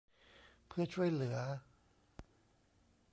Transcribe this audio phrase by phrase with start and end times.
[0.67, 1.37] เพื่อช่วยเหลือ